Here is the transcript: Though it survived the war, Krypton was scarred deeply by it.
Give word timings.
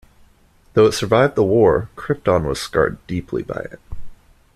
Though 0.73 0.87
it 0.87 0.93
survived 0.93 1.35
the 1.35 1.43
war, 1.43 1.91
Krypton 1.95 2.47
was 2.47 2.59
scarred 2.59 2.97
deeply 3.05 3.43
by 3.43 3.67
it. 3.71 3.79